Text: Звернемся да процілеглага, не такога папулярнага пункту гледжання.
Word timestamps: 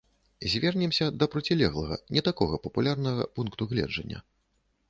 Звернемся 0.53 1.05
да 1.23 1.27
процілеглага, 1.35 1.99
не 2.17 2.21
такога 2.31 2.61
папулярнага 2.65 3.31
пункту 3.37 3.71
гледжання. 3.75 4.19